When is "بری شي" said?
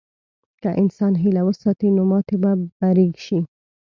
2.79-3.39